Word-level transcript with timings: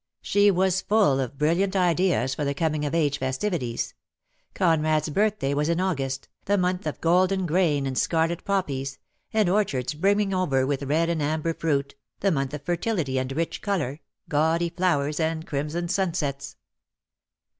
She 0.23 0.49
was 0.49 0.81
full 0.81 1.19
of 1.19 1.37
brilliant 1.37 1.75
ideas 1.75 2.33
for 2.33 2.43
the 2.43 2.55
coming 2.55 2.85
of 2.85 2.95
age 2.95 3.19
festivities— 3.19 3.93
Conrad's 4.55 5.09
birthday 5.09 5.53
was 5.53 5.69
in 5.69 5.79
August, 5.79 6.27
the 6.45 6.57
month 6.57 6.87
of 6.87 6.99
golden 7.01 7.45
grain 7.45 7.85
and 7.85 7.95
scarlet 7.95 8.43
poppies, 8.43 8.97
and 9.31 9.47
orchards 9.47 9.93
brimming 9.93 10.33
over 10.33 10.65
with 10.65 10.81
red 10.81 11.07
and 11.07 11.21
amber 11.21 11.53
fruit, 11.53 11.93
the 12.19 12.31
month 12.31 12.51
of 12.55 12.63
fertility 12.63 13.19
and 13.19 13.31
rich 13.33 13.61
colour, 13.61 13.99
gaudy 14.27 14.69
flowers, 14.69 15.19
and 15.19 15.45
crimson 15.45 15.87
sunsets. 15.87 16.55